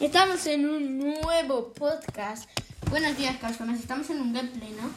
[0.00, 2.48] Estamos en un nuevo podcast.
[2.90, 3.78] Buenos días, Cascomas.
[3.80, 4.90] Estamos en un gameplay, ¿no?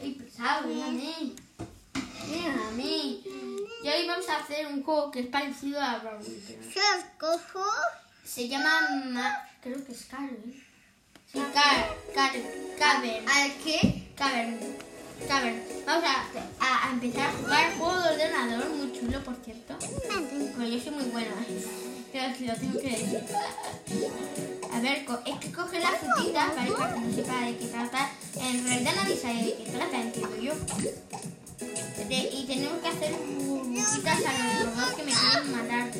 [0.00, 0.66] ¡Ey, pesado!
[0.68, 1.36] Mira a mí.
[2.28, 3.24] Mira a mí.
[3.82, 6.22] Y hoy vamos a hacer un juego que es parecido a Brawl.
[6.24, 7.64] ¿Se los cojo?
[8.24, 8.70] Se llama...
[9.06, 10.54] Ma- Creo que es Cavern.
[11.32, 11.96] Sí, Car...
[12.14, 12.32] Car...
[12.78, 13.28] Cavern.
[13.28, 14.08] ¿Al qué?
[14.16, 14.58] Cavern.
[15.26, 15.62] Cavern.
[15.86, 16.90] Vamos a, a- a
[24.72, 26.72] A ver, es que coge las frutitas, ¿vale?
[26.72, 28.10] Para que no sepa de qué trata.
[28.40, 30.52] En realidad nadie sabe de qué trata, entiendo yo.
[32.08, 35.90] Y tenemos que hacer burbujitas a los robots que me quieren matar.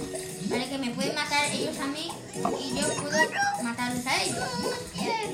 [0.49, 0.69] ¿Vale?
[0.69, 3.19] Que me pueden matar ellos a mí y yo puedo
[3.63, 4.39] matarlos a ellos.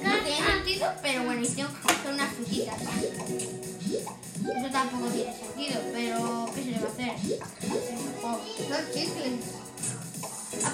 [0.02, 2.77] No tiene sentido, pero bueno, y tengo que coger unas frutitas.
[3.88, 7.12] Eso tampoco tiene sentido, pero ¿qué se le va a hacer?
[8.21, 9.66] Son chicles.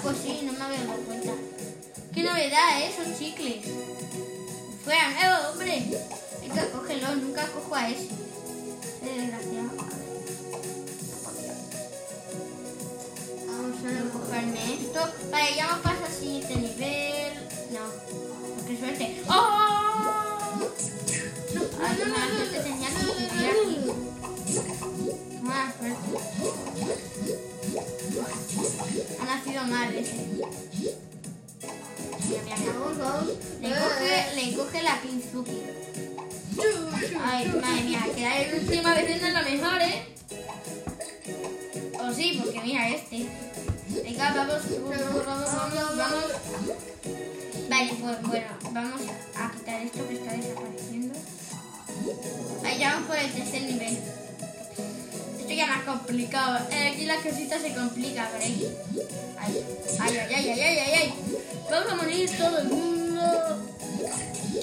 [0.03, 1.31] Ah, pues sí, no me había dado cuenta.
[2.13, 2.91] Qué novedad, ¿eh?
[2.93, 3.65] Son chicles.
[4.83, 5.97] Fuera, nuevo, hombre.
[6.41, 8.09] Venga, cógelo, nunca cojo a ese.
[9.01, 9.69] Qué desgraciado.
[13.47, 15.13] Vamos a cogerme esto.
[15.31, 17.33] Vale, ya me paso al siguiente nivel.
[17.71, 18.67] No.
[18.67, 19.23] Qué suerte.
[19.29, 20.67] ¡Oh!
[21.49, 22.03] Suerte
[33.61, 35.61] Le coge, le coge la pinzuki.
[37.23, 40.05] Ay, madre mía, quedar en última vez no es lo mejor, ¿eh?
[41.99, 43.27] O sí, porque mira este.
[44.03, 46.25] Venga, vamos, vamos, vamos, vamos.
[47.69, 49.01] Vale, pues bueno, vamos
[49.35, 51.15] a quitar esto que está desapareciendo.
[52.61, 54.22] Vale, ya vamos por el tercer nivel.
[55.63, 56.59] Ya más complicado.
[56.71, 58.77] Eh, aquí la cosita se complica, por ahí.
[59.39, 59.65] Ay,
[60.01, 61.13] ay, ay, ay, ay, ay, ay.
[61.71, 63.21] Vamos a morir todo el mundo.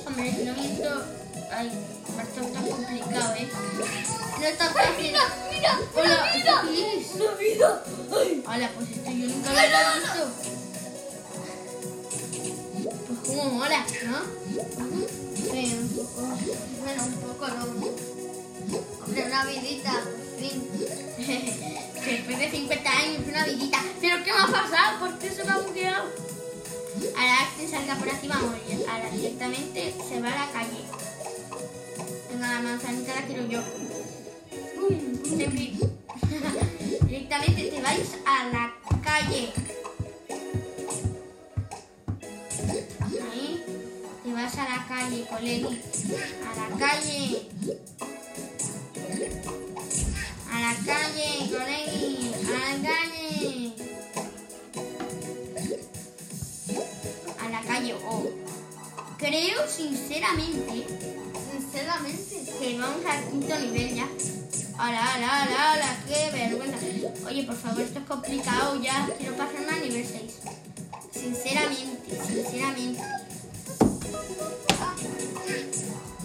[0.07, 1.05] Hombre, si no miento.
[1.51, 1.71] Ay,
[2.23, 3.49] esto está complicado, ¿eh?
[4.41, 5.07] No está fácil.
[5.07, 7.83] Mira, mira, Hola, mira.
[8.47, 10.23] Hola, pues esto yo nunca lo había visto.
[13.07, 14.19] Pues como mola, ¿no?
[15.51, 16.29] Sí, un poco.
[16.83, 18.11] Bueno, un poco no.
[19.05, 20.03] Hombre, una vidita,
[20.39, 20.69] fin.
[22.05, 23.79] Después de 50 años, una vidita.
[24.01, 25.01] ¿Pero qué me ha pasado?
[25.01, 26.05] ¿Por qué se me ha bugueado?
[27.17, 28.55] Ahora que salga por aquí, vamos.
[28.89, 30.85] Ahora directamente se va a la calle.
[32.31, 33.61] Venga, la manzanita la quiero yo.
[37.07, 39.53] Directamente te vais a la calle.
[43.33, 43.65] Ahí.
[44.25, 45.81] Te vas a la calle, colegui.
[46.47, 47.49] A la calle.
[59.31, 60.87] Creo sinceramente
[61.53, 62.53] Sinceramente.
[62.59, 64.09] que vamos al quinto nivel ya.
[64.75, 66.79] Hola, hola, hola, hola, qué vergüenza.
[67.29, 69.09] Oye, por favor, esto es complicado ya.
[69.17, 70.33] Quiero pasarme al nivel 6.
[71.13, 73.01] Sinceramente, sinceramente.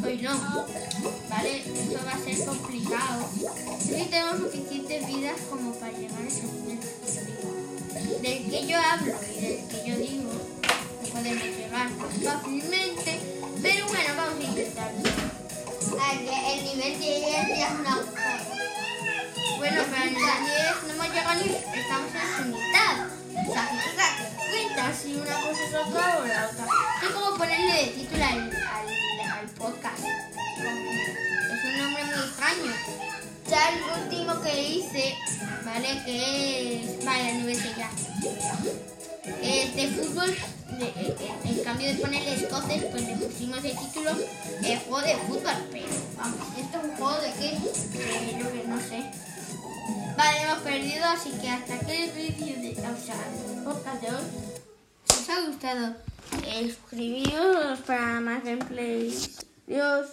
[0.03, 0.65] Hoy no.
[1.29, 3.29] Vale, esto va a ser complicado.
[3.85, 6.79] Sí tenemos suficientes vidas como para llegar a ese nivel.
[8.23, 10.31] Del que yo hablo y del que yo digo,
[11.03, 11.89] no podemos llegar
[12.23, 12.64] fácilmente.
[16.11, 17.95] El nivel 10 ya es una.
[19.57, 20.19] Bueno, pero el 10
[20.87, 21.79] no hemos llegado ni...
[21.79, 23.07] Estamos en su mitad.
[23.33, 23.63] O sea,
[23.97, 24.13] das
[24.49, 26.65] cuenta si una cosa es otra o la otra.
[27.03, 30.03] Es como ponerle de título al, al, al podcast.
[30.03, 32.73] Es un nombre muy extraño.
[33.49, 35.17] Ya el último que hice,
[35.63, 36.03] ¿vale?
[36.05, 37.05] Que es...
[37.05, 37.89] Vale, el nivel 6 ya.
[39.75, 40.33] De fútbol.
[40.79, 44.11] de- eh, eh, en cambio de ponerle escoces, pues le pusimos el título
[44.63, 45.53] eh, juego de fútbol.
[45.71, 45.85] Pero
[46.17, 47.49] vamos, esto es un juego de qué?
[47.97, 49.03] De yo que no sé.
[50.17, 53.15] Vale, hemos perdido, así que hasta aquí el vídeo de, o sea,
[53.63, 54.23] podcast de hoy.
[55.09, 55.95] Si os ha gustado,
[56.45, 59.29] eh, suscribíos para más gameplays.
[59.67, 60.07] Adiós.